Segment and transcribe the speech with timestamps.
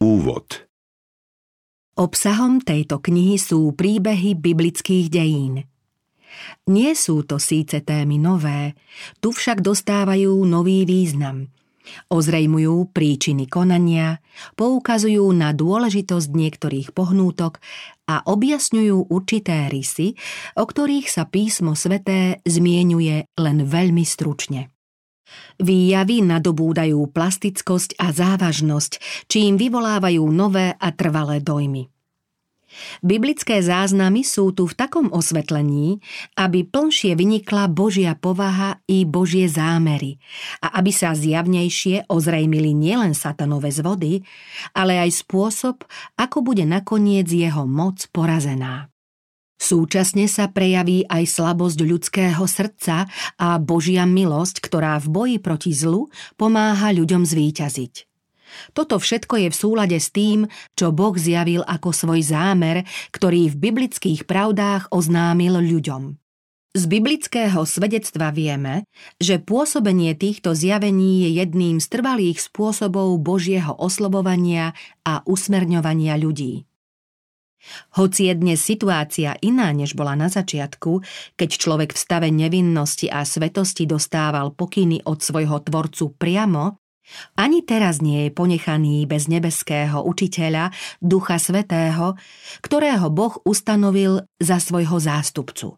[0.00, 0.64] Úvod
[1.92, 5.68] Obsahom tejto knihy sú príbehy biblických dejín.
[6.72, 8.72] Nie sú to síce témy nové,
[9.20, 11.52] tu však dostávajú nový význam.
[12.08, 14.24] Ozrejmujú príčiny konania,
[14.56, 17.60] poukazujú na dôležitosť niektorých pohnútok
[18.08, 20.16] a objasňujú určité rysy,
[20.56, 24.72] o ktorých sa písmo sveté zmienuje len veľmi stručne.
[25.60, 31.90] Výjavy nadobúdajú plastickosť a závažnosť, čím vyvolávajú nové a trvalé dojmy.
[33.02, 35.98] Biblické záznamy sú tu v takom osvetlení,
[36.38, 40.22] aby plnšie vynikla Božia povaha i Božie zámery
[40.62, 44.22] a aby sa zjavnejšie ozrejmili nielen satanové zvody,
[44.70, 45.82] ale aj spôsob,
[46.14, 48.89] ako bude nakoniec jeho moc porazená.
[49.60, 53.04] Súčasne sa prejaví aj slabosť ľudského srdca
[53.36, 56.08] a Božia milosť, ktorá v boji proti zlu
[56.40, 58.08] pomáha ľuďom zvíťaziť.
[58.72, 63.60] Toto všetko je v súlade s tým, čo Boh zjavil ako svoj zámer, ktorý v
[63.70, 66.16] biblických pravdách oznámil ľuďom.
[66.70, 68.86] Z biblického svedectva vieme,
[69.18, 76.69] že pôsobenie týchto zjavení je jedným z trvalých spôsobov Božieho oslobovania a usmerňovania ľudí.
[77.96, 81.04] Hoci je dnes situácia iná, než bola na začiatku,
[81.36, 86.80] keď človek v stave nevinnosti a svetosti dostával pokyny od svojho tvorcu priamo,
[87.34, 90.70] ani teraz nie je ponechaný bez nebeského učiteľa,
[91.02, 92.14] Ducha Svetého,
[92.62, 95.74] ktorého Boh ustanovil za svojho zástupcu.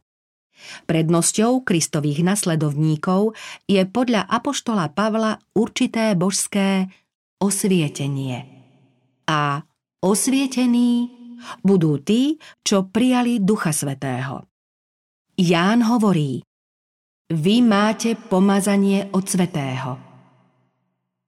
[0.87, 3.35] Prednosťou Kristových nasledovníkov
[3.67, 6.87] je podľa Apoštola Pavla určité božské
[7.43, 8.47] osvietenie.
[9.27, 9.67] A
[9.99, 11.22] osvietení
[11.61, 14.47] budú tí, čo prijali Ducha Svetého.
[15.39, 16.45] Ján hovorí,
[17.33, 19.97] vy máte pomazanie od Svetého.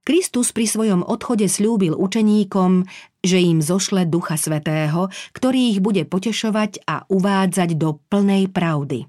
[0.04, 2.84] Kristus pri svojom odchode slúbil učeníkom,
[3.24, 9.08] že im zošle Ducha Svetého, ktorý ich bude potešovať a uvádzať do plnej pravdy.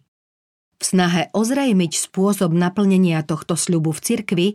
[0.75, 4.47] V snahe ozrejmiť spôsob naplnenia tohto sľubu v cirkvi,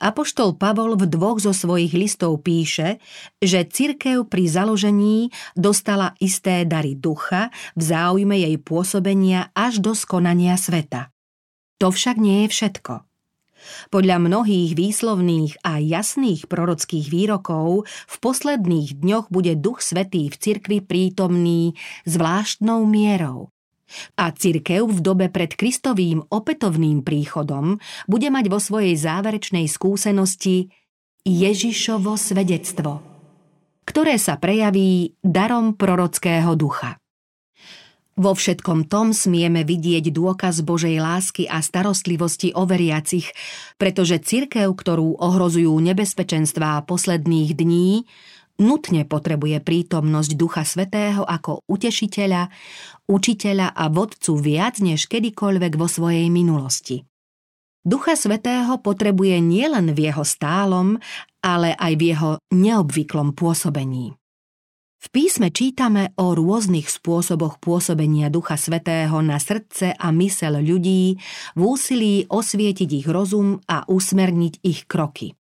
[0.00, 2.96] apoštol Pavol v dvoch zo svojich listov píše,
[3.44, 10.56] že cirkev pri založení dostala isté dary ducha v záujme jej pôsobenia až do skonania
[10.56, 11.12] sveta.
[11.76, 13.04] To však nie je všetko.
[13.90, 20.78] Podľa mnohých výslovných a jasných prorockých výrokov v posledných dňoch bude Duch Svetý v cirkvi
[20.80, 21.74] prítomný
[22.06, 23.50] zvláštnou mierou.
[24.18, 27.78] A cirkev v dobe pred Kristovým opätovným príchodom
[28.10, 30.70] bude mať vo svojej záverečnej skúsenosti
[31.26, 33.02] Ježišovo svedectvo,
[33.86, 36.98] ktoré sa prejaví darom prorockého ducha.
[38.16, 43.28] Vo všetkom tom smieme vidieť dôkaz Božej lásky a starostlivosti o veriacich,
[43.76, 48.08] pretože cirkev, ktorú ohrozujú nebezpečenstvá posledných dní,
[48.60, 52.48] nutne potrebuje prítomnosť Ducha Svetého ako utešiteľa,
[53.08, 57.04] učiteľa a vodcu viac než kedykoľvek vo svojej minulosti.
[57.86, 60.98] Ducha Svetého potrebuje nielen v jeho stálom,
[61.38, 64.18] ale aj v jeho neobvyklom pôsobení.
[64.96, 71.14] V písme čítame o rôznych spôsoboch pôsobenia Ducha Svetého na srdce a mysel ľudí
[71.54, 75.38] v úsilí osvietiť ich rozum a usmerniť ich kroky.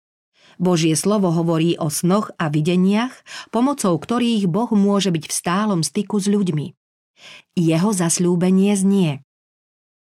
[0.62, 3.12] Božie slovo hovorí o snoch a videniach,
[3.50, 6.78] pomocou ktorých Boh môže byť v stálom styku s ľuďmi.
[7.58, 9.26] Jeho zasľúbenie znie.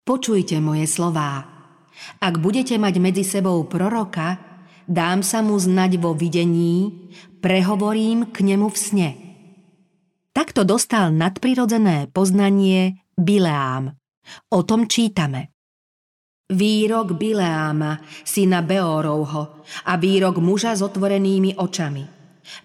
[0.05, 1.49] Počujte moje slová.
[2.21, 4.37] Ak budete mať medzi sebou proroka,
[4.85, 7.09] dám sa mu znať vo videní,
[7.41, 9.09] prehovorím k nemu v sne.
[10.31, 13.97] Takto dostal nadprirodzené poznanie Bileám.
[14.53, 15.50] O tom čítame.
[16.51, 22.03] Výrok Bileáma, syna Beórovho a výrok muža s otvorenými očami.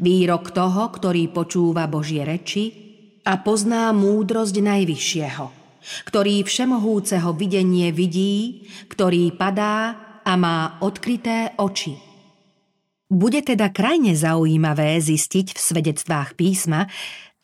[0.02, 2.64] Výrok toho, ktorý počúva Božie reči
[3.22, 5.46] a pozná múdrosť Najvyššieho,
[6.10, 9.94] ktorý všemohúceho videnie vidí, ktorý padá
[10.26, 11.94] a má odkryté oči.
[13.06, 16.90] Bude teda krajne zaujímavé zistiť v svedectvách písma,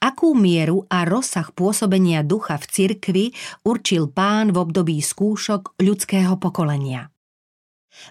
[0.02, 3.24] akú mieru a rozsah pôsobenia ducha v cirkvi
[3.62, 7.14] určil pán v období skúšok ľudského pokolenia.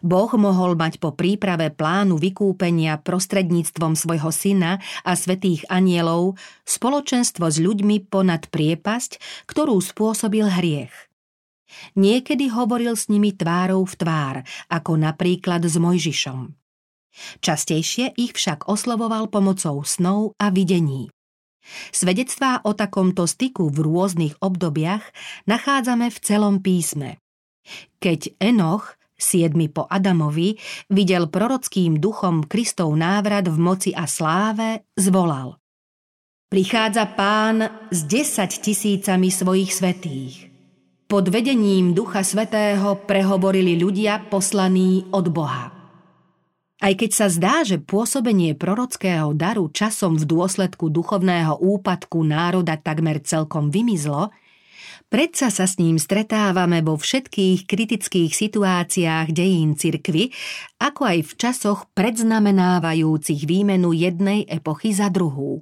[0.05, 7.57] Boh mohol mať po príprave plánu vykúpenia prostredníctvom svojho syna a svetých anielov spoločenstvo s
[7.57, 9.17] ľuďmi ponad priepasť,
[9.49, 10.93] ktorú spôsobil hriech.
[11.97, 14.35] Niekedy hovoril s nimi tvárou v tvár,
[14.69, 16.53] ako napríklad s Mojžišom.
[17.43, 21.11] Častejšie ich však oslovoval pomocou snov a videní.
[21.91, 25.05] Svedectvá o takomto styku v rôznych obdobiach
[25.45, 27.21] nachádzame v celom písme.
[28.01, 30.57] Keď Enoch, siedmy po Adamovi,
[30.89, 35.61] videl prorockým duchom Kristov návrat v moci a sláve, zvolal.
[36.51, 40.51] Prichádza pán s desať tisícami svojich svetých.
[41.07, 45.80] Pod vedením Ducha Svetého prehovorili ľudia poslaní od Boha.
[46.81, 53.21] Aj keď sa zdá, že pôsobenie prorockého daru časom v dôsledku duchovného úpadku národa takmer
[53.21, 54.33] celkom vymizlo,
[55.13, 60.33] predsa sa s ním stretávame vo všetkých kritických situáciách dejín cirkvy,
[60.81, 65.61] ako aj v časoch predznamenávajúcich výmenu jednej epochy za druhú.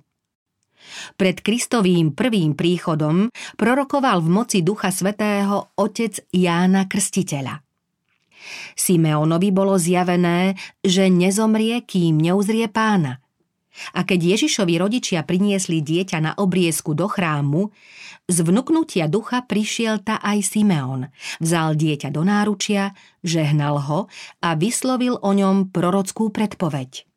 [1.19, 3.27] Pred Kristovým prvým príchodom
[3.59, 7.59] prorokoval v moci Ducha Svetého otec Jána Krstiteľa–
[8.75, 13.19] Simeonovi bolo zjavené, že nezomrie, kým neuzrie pána.
[13.95, 17.71] A keď Ježišovi rodičia priniesli dieťa na obriezku do chrámu,
[18.29, 21.09] z vnuknutia ducha prišiel ta aj Simeon.
[21.41, 22.93] Vzal dieťa do náručia,
[23.25, 23.99] žehnal ho
[24.43, 27.09] a vyslovil o ňom prorockú predpoveď.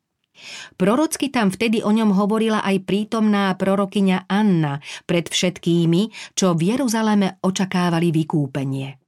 [0.75, 7.37] Prorocky tam vtedy o ňom hovorila aj prítomná prorokyňa Anna pred všetkými, čo v Jeruzaleme
[7.45, 9.02] očakávali vykúpenie.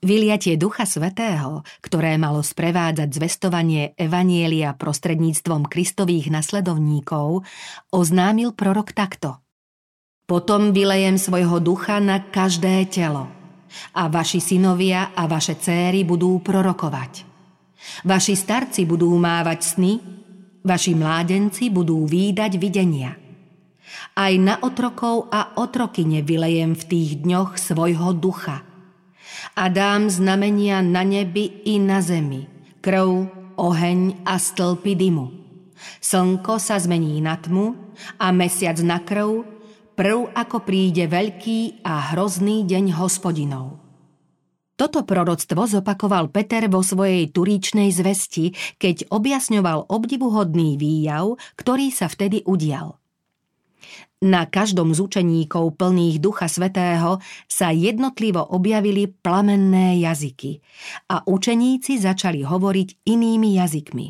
[0.00, 7.44] Vyliatie Ducha Svetého, ktoré malo sprevádzať zvestovanie Evanielia prostredníctvom Kristových nasledovníkov,
[7.92, 9.44] oznámil prorok takto.
[10.24, 13.28] Potom vylejem svojho ducha na každé telo
[13.92, 17.28] a vaši synovia a vaše céry budú prorokovať.
[18.08, 19.92] Vaši starci budú mávať sny,
[20.64, 23.20] vaši mládenci budú výdať videnia.
[24.16, 28.64] Aj na otrokov a otrokyne vylejem v tých dňoch svojho ducha–
[29.56, 32.46] a dám znamenia na nebi i na zemi,
[32.84, 33.26] krv,
[33.56, 35.26] oheň a stĺpy dymu.
[36.00, 37.76] Slnko sa zmení na tmu
[38.20, 39.44] a mesiac na krv,
[39.96, 43.80] prv ako príde veľký a hrozný deň hospodinov.
[44.76, 52.40] Toto proroctvo zopakoval Peter vo svojej turíčnej zvesti, keď objasňoval obdivuhodný výjav, ktorý sa vtedy
[52.48, 52.99] udial.
[54.20, 60.60] Na každom z učeníkov plných Ducha Svetého sa jednotlivo objavili plamenné jazyky
[61.08, 64.06] a učeníci začali hovoriť inými jazykmi.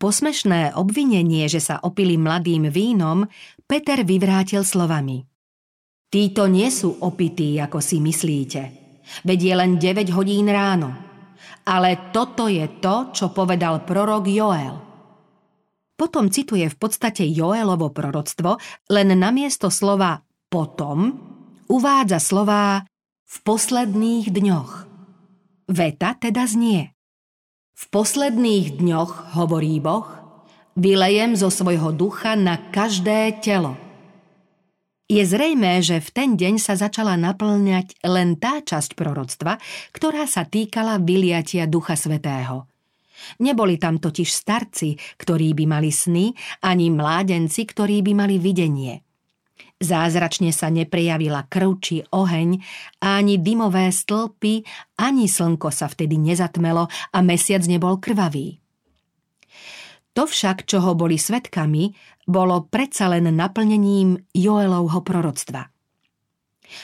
[0.00, 3.28] Posmešné obvinenie, že sa opili mladým vínom,
[3.68, 5.20] Peter vyvrátil slovami.
[6.08, 8.62] Títo nie sú opití, ako si myslíte.
[9.28, 10.96] Veď je len 9 hodín ráno.
[11.68, 14.76] Ale toto je to, čo povedal prorok Joel–
[15.94, 18.58] potom cituje v podstate Joelovo proroctvo,
[18.90, 21.18] len namiesto slova potom
[21.70, 22.86] uvádza slová
[23.24, 24.72] v posledných dňoch.
[25.70, 26.92] Veta teda znie.
[27.74, 30.06] V posledných dňoch, hovorí Boh,
[30.78, 33.74] vylejem zo svojho ducha na každé telo.
[35.10, 39.60] Je zrejmé, že v ten deň sa začala naplňať len tá časť proroctva,
[39.92, 42.64] ktorá sa týkala vyliatia Ducha Svetého–
[43.40, 46.32] Neboli tam totiž starci, ktorí by mali sny,
[46.64, 49.02] ani mládenci, ktorí by mali videnie.
[49.74, 52.62] Zázračne sa neprejavila krv či oheň,
[53.02, 54.64] ani dymové stĺpy,
[55.02, 58.62] ani slnko sa vtedy nezatmelo a mesiac nebol krvavý.
[60.14, 61.90] To však, čoho boli svetkami,
[62.30, 65.66] bolo predsa len naplnením Joelovho proroctva–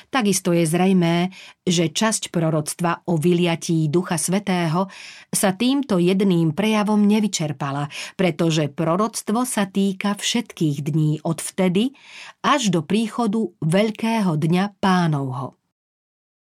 [0.09, 1.33] Takisto je zrejmé,
[1.65, 4.89] že časť proroctva o vyliatí Ducha Svetého
[5.31, 11.97] sa týmto jedným prejavom nevyčerpala, pretože proroctvo sa týka všetkých dní od vtedy
[12.45, 15.57] až do príchodu Veľkého dňa pánovho.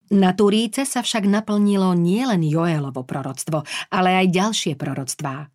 [0.10, 3.62] Na Turíce sa však naplnilo nielen Joelovo proroctvo,
[3.94, 5.54] ale aj ďalšie proroctvá.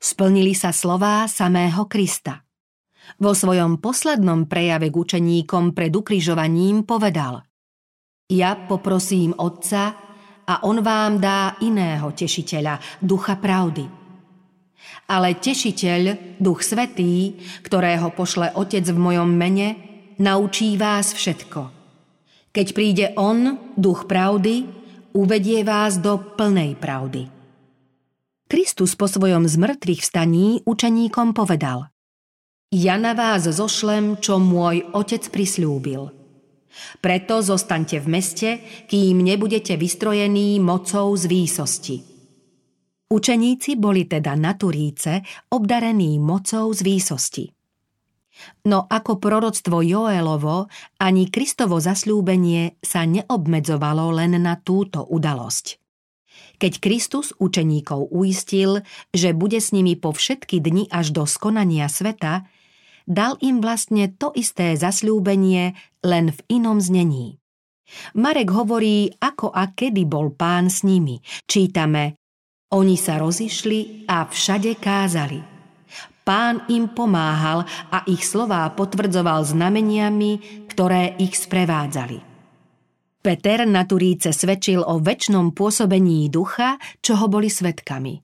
[0.00, 2.40] Splnili sa slová samého Krista–
[3.18, 7.44] vo svojom poslednom prejave k učeníkom pred ukrižovaním povedal
[8.30, 9.94] Ja poprosím Otca
[10.42, 13.86] a On vám dá iného tešiteľa, ducha pravdy.
[15.06, 19.68] Ale tešiteľ, duch svetý, ktorého pošle Otec v mojom mene,
[20.18, 21.70] naučí vás všetko.
[22.52, 24.66] Keď príde On, duch pravdy,
[25.16, 27.28] uvedie vás do plnej pravdy.
[28.50, 31.88] Kristus po svojom zmrtvých vstaní učeníkom povedal–
[32.72, 36.08] ja na vás zošlem, čo môj otec prislúbil.
[37.04, 38.50] Preto zostaňte v meste,
[38.88, 41.96] kým nebudete vystrojení mocou z výsosti.
[43.12, 45.20] Učeníci boli teda na Turíce
[45.52, 47.44] obdarení mocou z výsosti.
[48.64, 55.76] No ako proroctvo Joelovo, ani Kristovo zasľúbenie sa neobmedzovalo len na túto udalosť.
[56.56, 58.80] Keď Kristus učeníkov uistil,
[59.12, 62.48] že bude s nimi po všetky dni až do skonania sveta,
[63.06, 67.38] dal im vlastne to isté zasľúbenie len v inom znení.
[68.16, 71.20] Marek hovorí, ako a kedy bol pán s nimi.
[71.44, 72.16] Čítame,
[72.72, 75.40] oni sa rozišli a všade kázali.
[76.22, 82.32] Pán im pomáhal a ich slová potvrdzoval znameniami, ktoré ich sprevádzali.
[83.22, 88.18] Peter na Turíce svedčil o väčšnom pôsobení ducha, čo ho boli svetkami.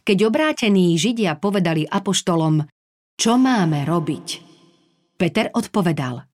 [0.00, 2.64] Keď obrátení Židia povedali apoštolom,
[3.14, 4.26] čo máme robiť?
[5.14, 6.26] Peter odpovedal,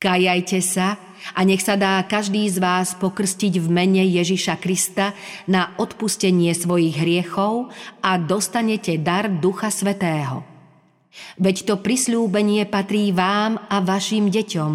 [0.00, 0.96] kajajte sa
[1.36, 5.12] a nech sa dá každý z vás pokrstiť v mene Ježiša Krista
[5.44, 7.68] na odpustenie svojich hriechov
[8.00, 10.44] a dostanete dar Ducha Svetého.
[11.40, 14.72] Veď to prislúbenie patrí vám a vašim deťom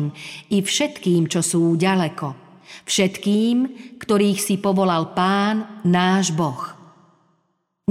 [0.54, 2.34] i všetkým, čo sú ďaleko.
[2.86, 3.58] Všetkým,
[4.02, 6.81] ktorých si povolal Pán, náš Boh.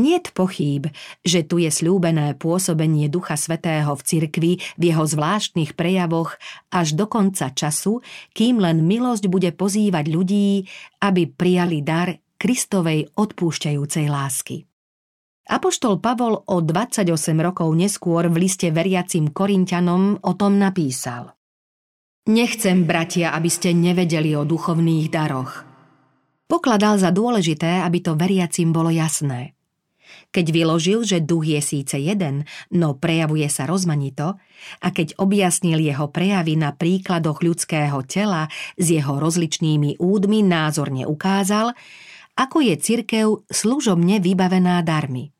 [0.01, 0.89] Niet pochýb,
[1.21, 6.41] že tu je slúbené pôsobenie Ducha Svetého v cirkvi v jeho zvláštnych prejavoch
[6.73, 8.01] až do konca času,
[8.33, 10.65] kým len milosť bude pozývať ľudí,
[11.05, 14.65] aby prijali dar Kristovej odpúšťajúcej lásky.
[15.53, 17.05] Apoštol Pavol o 28
[17.45, 21.37] rokov neskôr v liste veriacim Korintianom o tom napísal.
[22.33, 25.69] Nechcem, bratia, aby ste nevedeli o duchovných daroch.
[26.49, 29.53] Pokladal za dôležité, aby to veriacim bolo jasné–
[30.31, 34.39] keď vyložil, že duch je síce jeden, no prejavuje sa rozmanito,
[34.85, 41.73] a keď objasnil jeho prejavy na príkladoch ľudského tela s jeho rozličnými údmi, názorne ukázal,
[42.37, 45.33] ako je cirkev služobne vybavená darmi.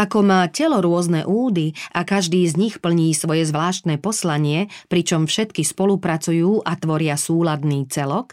[0.00, 5.60] Ako má telo rôzne údy a každý z nich plní svoje zvláštne poslanie, pričom všetky
[5.60, 8.32] spolupracujú a tvoria súladný celok,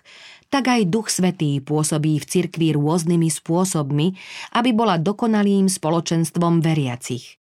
[0.55, 4.15] tak aj Duch Svetý pôsobí v cirkvi rôznymi spôsobmi,
[4.55, 7.35] aby bola dokonalým spoločenstvom veriacich.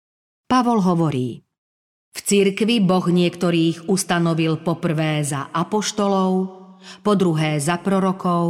[0.50, 1.46] Pavol hovorí,
[2.10, 6.30] v cirkvi Boh niektorých ustanovil poprvé za apoštolov,
[7.06, 8.46] po druhé za prorokov,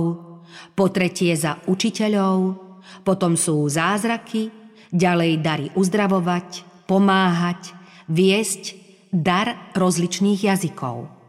[0.73, 2.57] po tretie za učiteľov,
[3.05, 4.49] potom sú zázraky,
[4.89, 7.77] ďalej dary uzdravovať, pomáhať,
[8.09, 8.81] viesť,
[9.13, 11.24] dar rozličných jazykov.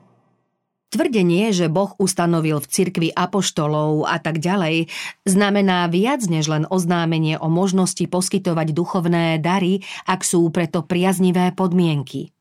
[0.94, 4.88] Tvrdenie, že Boh ustanovil v cirkvi apoštolov a tak ďalej,
[5.28, 12.36] znamená viac než len oznámenie o možnosti poskytovať duchovné dary, ak sú preto priaznivé podmienky.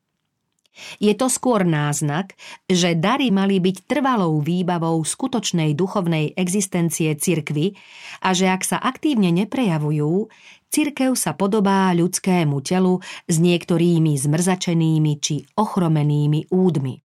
[0.99, 2.35] Je to skôr náznak,
[2.67, 7.79] že dary mali byť trvalou výbavou skutočnej duchovnej existencie cirkvy
[8.19, 10.27] a že ak sa aktívne neprejavujú,
[10.67, 17.04] cirkev sa podobá ľudskému telu s niektorými zmrzačenými či ochromenými údmi.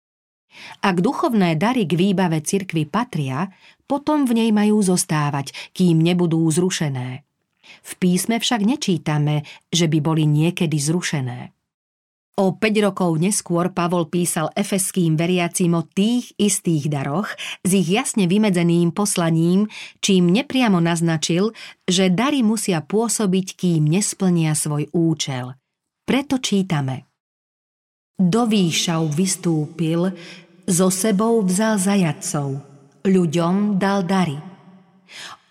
[0.83, 3.51] Ak duchovné dary k výbave cirkvy patria,
[3.85, 7.25] potom v nej majú zostávať, kým nebudú zrušené.
[7.85, 11.55] V písme však nečítame, že by boli niekedy zrušené.
[12.35, 17.31] O 5 rokov neskôr Pavol písal efeským veriacim o tých istých daroch
[17.63, 19.71] s ich jasne vymedzeným poslaním,
[20.03, 21.55] čím nepriamo naznačil,
[21.87, 25.55] že dary musia pôsobiť, kým nesplnia svoj účel.
[26.03, 27.07] Preto čítame.
[28.19, 30.11] Do výšav vystúpil,
[30.65, 32.65] so sebou vzal zajacov,
[33.05, 34.41] ľuďom dal dary.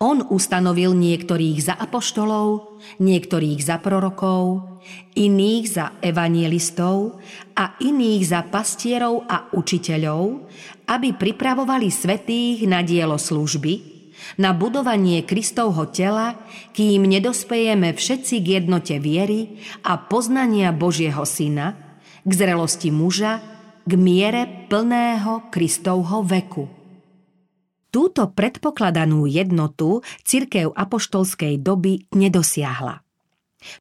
[0.02, 4.74] On ustanovil niektorých za apoštolov, niektorých za prorokov,
[5.16, 7.22] iných za evangelistov
[7.56, 10.50] a iných za pastierov a učiteľov,
[10.90, 13.94] aby pripravovali svetých na dielo služby,
[14.36, 16.36] na budovanie Kristovho tela,
[16.74, 21.76] kým nedospejeme všetci k jednote viery a poznania Božieho Syna,
[22.24, 23.53] k zrelosti muža,
[23.84, 26.64] k miere plného Kristovho veku.
[27.92, 33.04] Túto predpokladanú jednotu cirkev apoštolskej doby nedosiahla.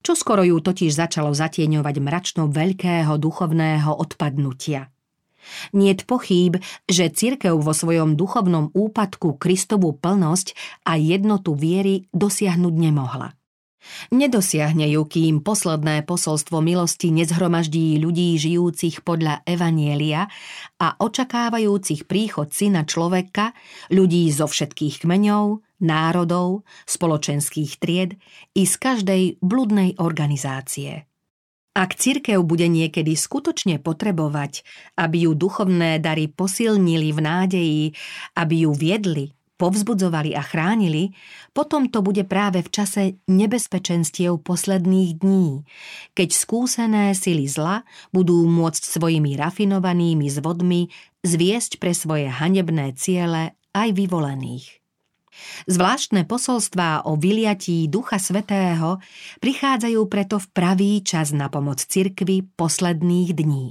[0.04, 4.92] Čo skoro ju totiž začalo zatieňovať mračno veľkého duchovného odpadnutia.
[5.76, 10.56] Niet pochýb, že cirkev vo svojom duchovnom úpadku Kristovú plnosť
[10.88, 13.36] a jednotu viery dosiahnuť nemohla.
[14.12, 20.28] Nedosiahne ju, kým posledné posolstvo milosti nezhromaždí ľudí žijúcich podľa Evanielia
[20.80, 23.52] a očakávajúcich príchod syna človeka,
[23.92, 28.16] ľudí zo všetkých kmeňov, národov, spoločenských tried
[28.56, 31.06] i z každej bludnej organizácie.
[31.74, 34.62] Ak cirkev bude niekedy skutočne potrebovať,
[34.94, 37.86] aby ju duchovné dary posilnili v nádeji,
[38.38, 41.14] aby ju viedli povzbudzovali a chránili,
[41.54, 45.64] potom to bude práve v čase nebezpečenstiev posledných dní,
[46.18, 50.90] keď skúsené sily zla budú môcť svojimi rafinovanými zvodmi
[51.24, 54.84] zviesť pre svoje hanebné ciele aj vyvolených.
[55.66, 59.02] Zvláštne posolstvá o vyliatí Ducha Svetého
[59.42, 63.68] prichádzajú preto v pravý čas na pomoc cirkvi posledných dní.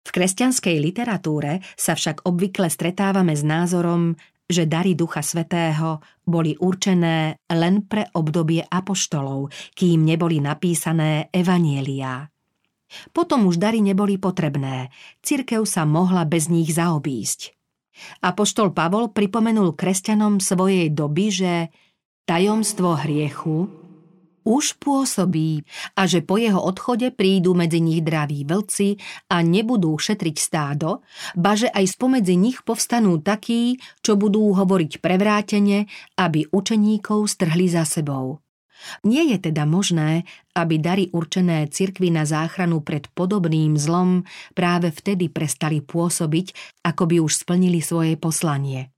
[0.00, 4.16] V kresťanskej literatúre sa však obvykle stretávame s názorom,
[4.50, 12.26] že dary Ducha Svetého boli určené len pre obdobie apoštolov, kým neboli napísané evanieliá.
[13.14, 14.90] Potom už dary neboli potrebné,
[15.22, 17.54] cirkev sa mohla bez nich zaobísť.
[18.26, 21.52] Apoštol Pavol pripomenul kresťanom svojej doby, že
[22.26, 23.79] tajomstvo hriechu
[24.50, 25.62] už pôsobí
[25.94, 28.98] a že po jeho odchode prídu medzi nich draví vlci
[29.30, 31.06] a nebudú šetriť stádo,
[31.38, 35.86] ba že aj spomedzi nich povstanú takí, čo budú hovoriť prevrátene,
[36.18, 38.42] aby učeníkov strhli za sebou.
[39.04, 40.24] Nie je teda možné,
[40.56, 44.24] aby dary určené cirkvi na záchranu pred podobným zlom
[44.56, 48.88] práve vtedy prestali pôsobiť, ako by už splnili svoje poslanie.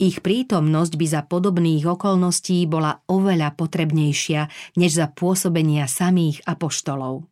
[0.00, 4.48] Ich prítomnosť by za podobných okolností bola oveľa potrebnejšia
[4.80, 7.28] než za pôsobenia samých apoštolov.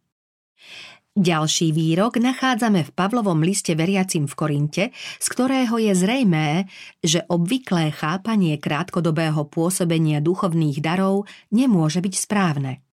[1.18, 6.70] Ďalší výrok nachádzame v Pavlovom liste veriacim v Korinte, z ktorého je zrejmé,
[7.02, 12.86] že obvyklé chápanie krátkodobého pôsobenia duchovných darov nemôže byť správne.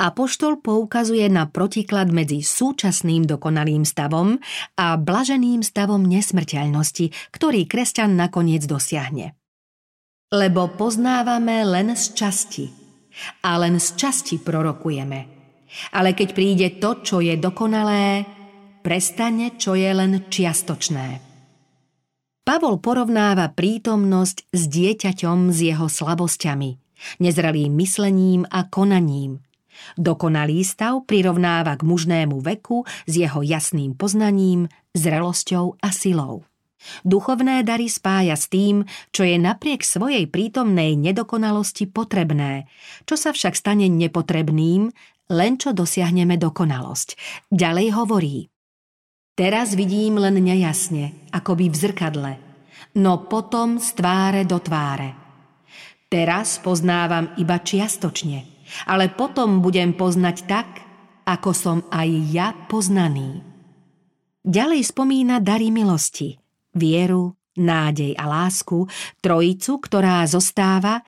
[0.00, 4.40] Apoštol poukazuje na protiklad medzi súčasným dokonalým stavom
[4.80, 9.36] a blaženým stavom nesmrteľnosti, ktorý kresťan nakoniec dosiahne.
[10.32, 12.66] Lebo poznávame len z časti
[13.44, 15.20] a len z časti prorokujeme.
[15.92, 18.24] Ale keď príde to, čo je dokonalé,
[18.80, 21.28] prestane, čo je len čiastočné.
[22.40, 26.70] Pavol porovnáva prítomnosť s dieťaťom s jeho slabosťami,
[27.20, 29.44] nezrelým myslením a konaním–
[29.96, 36.44] Dokonalý stav prirovnáva k mužnému veku s jeho jasným poznaním, zrelosťou a silou.
[37.04, 42.72] Duchovné dary spája s tým, čo je napriek svojej prítomnej nedokonalosti potrebné,
[43.04, 44.88] čo sa však stane nepotrebným,
[45.30, 47.08] len čo dosiahneme dokonalosť.
[47.52, 48.38] Ďalej hovorí
[49.36, 52.32] Teraz vidím len nejasne, akoby v zrkadle,
[52.98, 55.16] no potom z tváre do tváre.
[56.10, 58.44] Teraz poznávam iba čiastočne–
[58.86, 60.68] ale potom budem poznať tak,
[61.24, 63.42] ako som aj ja poznaný.
[64.40, 66.40] Ďalej spomína dary milosti,
[66.72, 68.88] vieru, nádej a lásku,
[69.20, 71.04] trojicu, ktorá zostáva,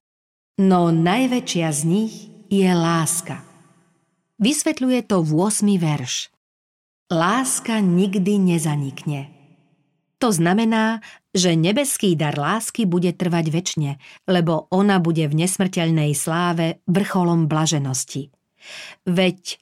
[0.61, 2.15] no najväčšia z nich
[2.53, 3.41] je láska.
[4.37, 5.81] Vysvetľuje to v 8.
[5.81, 6.29] verš.
[7.09, 9.42] Láska nikdy nezanikne.
[10.23, 11.03] To znamená,
[11.35, 13.91] že nebeský dar lásky bude trvať väčšine,
[14.31, 18.31] lebo ona bude v nesmrteľnej sláve vrcholom blaženosti.
[19.03, 19.59] Veď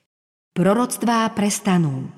[0.53, 2.13] proroctvá prestanú.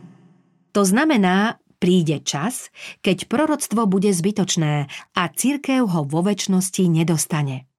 [0.75, 7.71] To znamená, príde čas, keď proroctvo bude zbytočné a církev ho vo väčšnosti nedostane.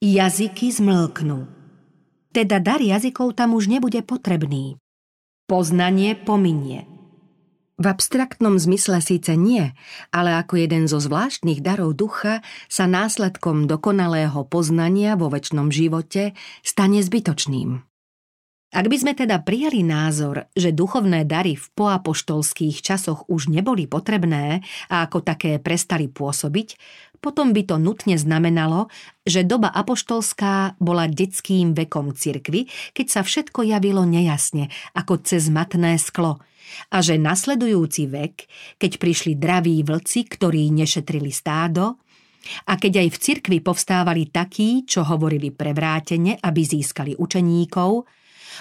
[0.00, 1.44] Jazyky zmlknú.
[2.32, 4.80] Teda dar jazykov tam už nebude potrebný.
[5.44, 6.89] Poznanie pominie.
[7.80, 9.72] V abstraktnom zmysle síce nie,
[10.12, 17.00] ale ako jeden zo zvláštnych darov ducha sa následkom dokonalého poznania vo väčšnom živote stane
[17.00, 17.80] zbytočným.
[18.70, 24.62] Ak by sme teda prijali názor, že duchovné dary v poapoštolských časoch už neboli potrebné
[24.86, 26.78] a ako také prestali pôsobiť,
[27.20, 28.88] potom by to nutne znamenalo,
[29.22, 36.00] že doba apoštolská bola detským vekom cirkvy, keď sa všetko javilo nejasne, ako cez matné
[36.00, 36.40] sklo–
[36.90, 38.34] a že nasledujúci vek,
[38.78, 41.98] keď prišli draví vlci, ktorí nešetrili stádo,
[42.66, 48.08] a keď aj v cirkvi povstávali takí, čo hovorili prevrátene, aby získali učeníkov,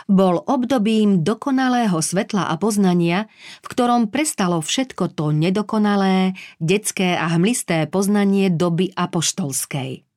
[0.10, 3.30] bol obdobím dokonalého svetla a poznania,
[3.62, 10.10] v ktorom prestalo všetko to nedokonalé, detské a hmlisté poznanie doby apoštolskej.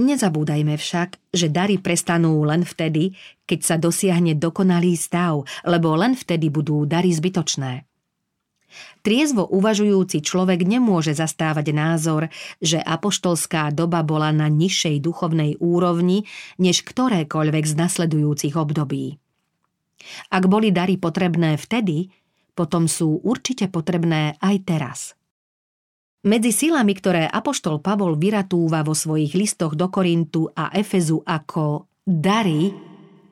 [0.00, 3.12] Nezabúdajme však, že dary prestanú len vtedy,
[3.44, 7.91] keď sa dosiahne dokonalý stav, lebo len vtedy budú dary zbytočné.
[9.04, 16.24] Triezvo uvažujúci človek nemôže zastávať názor, že apoštolská doba bola na nižšej duchovnej úrovni
[16.56, 19.16] než ktorékoľvek z nasledujúcich období.
[20.34, 22.10] Ak boli dary potrebné vtedy,
[22.52, 25.00] potom sú určite potrebné aj teraz–
[26.22, 32.70] medzi silami, ktoré Apoštol Pavol vyratúva vo svojich listoch do Korintu a Efezu ako dary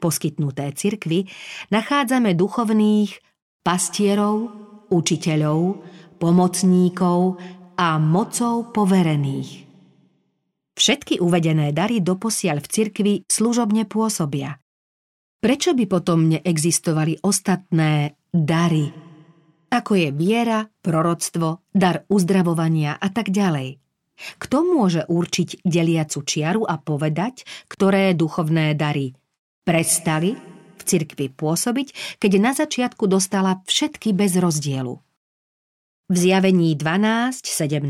[0.02, 1.28] poskytnuté cirkvi,
[1.70, 3.14] nachádzame duchovných
[3.62, 4.50] pastierov,
[4.90, 5.80] učiteľov,
[6.20, 7.40] pomocníkov
[7.78, 9.70] a mocou poverených.
[10.76, 14.60] Všetky uvedené dary doposiaľ v cirkvi služobne pôsobia.
[15.40, 19.10] Prečo by potom neexistovali ostatné dary
[19.70, 23.78] ako je viera, proroctvo, dar uzdravovania a tak ďalej.
[24.36, 29.14] Kto môže určiť deliacu čiaru a povedať, ktoré duchovné dary
[29.64, 30.36] prestali
[30.80, 34.96] v cirkvi pôsobiť, keď na začiatku dostala všetky bez rozdielu.
[36.10, 37.86] V zjavení 12.17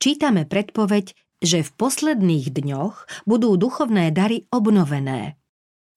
[0.00, 1.12] čítame predpoveď,
[1.44, 5.36] že v posledných dňoch budú duchovné dary obnovené.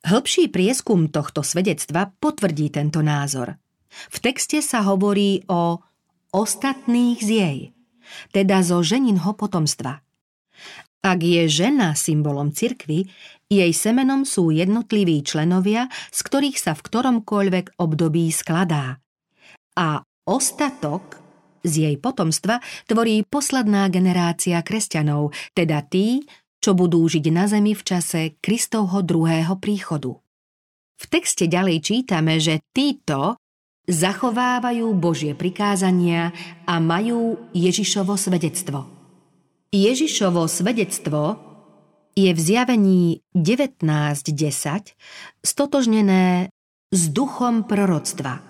[0.04, 3.56] Hĺbší prieskum tohto svedectva potvrdí tento názor.
[4.12, 5.80] V texte sa hovorí o
[6.36, 7.60] ostatných z jej,
[8.36, 10.04] teda zo ženinho potomstva.
[11.00, 13.08] Ak je žena symbolom cirkvy,
[13.50, 19.02] jej semenom sú jednotliví členovia, z ktorých sa v ktoromkoľvek období skladá.
[19.74, 21.18] A ostatok
[21.66, 26.24] z jej potomstva tvorí posledná generácia kresťanov, teda tí,
[26.62, 30.14] čo budú žiť na zemi v čase Kristovho druhého príchodu.
[31.00, 33.40] V texte ďalej čítame, že títo
[33.88, 36.36] zachovávajú Božie prikázania
[36.68, 38.86] a majú Ježišovo svedectvo.
[39.72, 41.49] Ježišovo svedectvo
[42.16, 44.96] je v zjavení 19.10
[45.44, 46.50] stotožnené
[46.90, 48.42] s duchom proroctva.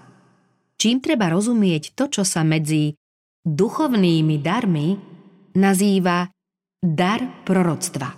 [0.80, 2.95] Čím treba rozumieť to, čo sa medzi
[3.43, 4.95] duchovnými darmi
[5.60, 6.32] nazýva
[6.80, 8.15] dar proroctva.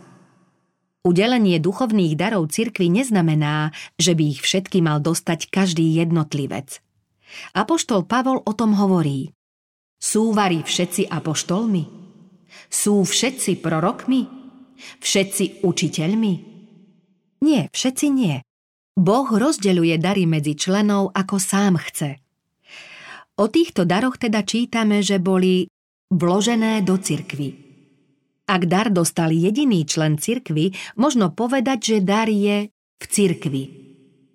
[1.01, 6.77] Udelenie duchovných darov cirkvi neznamená, že by ich všetky mal dostať každý jednotlivec.
[7.57, 9.33] Apoštol Pavol o tom hovorí.
[9.97, 11.83] Sú varí všetci apoštolmi?
[12.69, 14.40] Sú všetci prorokmi?
[14.99, 16.33] Všetci učiteľmi?
[17.41, 18.41] Nie, všetci nie.
[18.93, 22.21] Boh rozdeľuje dary medzi členov, ako sám chce.
[23.41, 25.65] O týchto daroch teda čítame, že boli
[26.11, 27.71] vložené do cirkvy.
[28.45, 32.67] Ak dar dostal jediný člen cirkvy, možno povedať, že dar je
[32.99, 33.63] v cirkvi.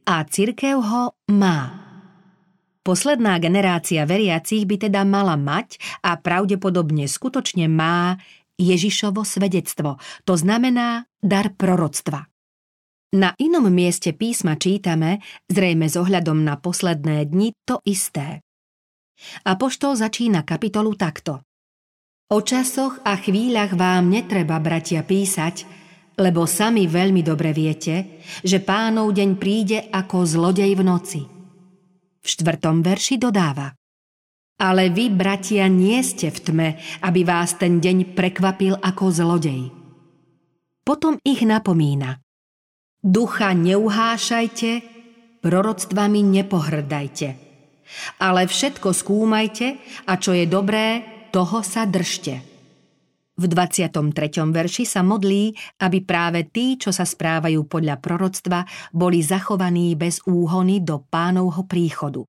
[0.09, 1.87] A cirkev ho má.
[2.87, 8.15] Posledná generácia veriacich by teda mala mať a pravdepodobne skutočne má
[8.57, 12.27] Ježišovo svedectvo, to znamená dar proroctva.
[13.17, 18.43] Na inom mieste písma čítame, zrejme s ohľadom na posledné dni, to isté.
[19.47, 21.41] Apoštol začína kapitolu takto.
[22.27, 25.63] O časoch a chvíľach vám netreba, bratia, písať,
[26.19, 31.23] lebo sami veľmi dobre viete, že pánov deň príde ako zlodej v noci.
[32.19, 33.71] V štvrtom verši dodáva.
[34.57, 36.69] Ale vy, bratia, nie ste v tme,
[37.05, 39.69] aby vás ten deň prekvapil ako zlodej.
[40.81, 42.17] Potom ich napomína.
[43.05, 44.71] Ducha neuhášajte,
[45.45, 47.29] proroctvami nepohrdajte–
[48.23, 49.67] ale všetko skúmajte
[50.07, 52.43] a čo je dobré, toho sa držte.
[53.37, 54.01] V 23.
[54.49, 55.53] verši sa modlí,
[55.85, 58.65] aby práve tí, čo sa správajú podľa proroctva,
[58.97, 62.25] boli zachovaní bez úhony do pánovho príchodu.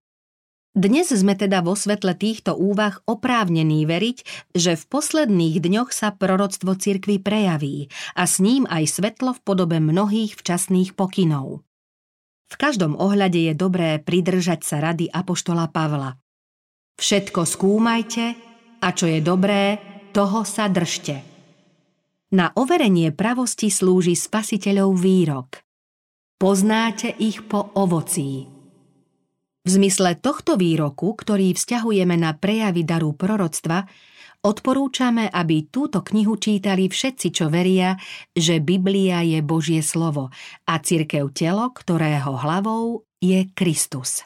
[0.77, 4.17] Dnes sme teda vo svetle týchto úvah oprávnení veriť,
[4.53, 9.81] že v posledných dňoch sa proroctvo cirkvy prejaví a s ním aj svetlo v podobe
[9.81, 11.65] mnohých včasných pokynov.
[12.53, 16.13] V každom ohľade je dobré pridržať sa rady Apoštola Pavla.
[17.01, 18.37] Všetko skúmajte
[18.77, 19.81] a čo je dobré,
[20.13, 21.25] toho sa držte.
[22.37, 25.57] Na overenie pravosti slúži spasiteľov výrok.
[26.37, 28.56] Poznáte ich po ovocí.
[29.67, 33.83] V zmysle tohto výroku, ktorý vzťahujeme na prejavy daru proroctva,
[34.37, 37.97] Odporúčame, aby túto knihu čítali všetci, čo veria,
[38.31, 40.29] že Biblia je Božie slovo
[40.63, 44.23] a cirkev telo, ktorého hlavou je Kristus.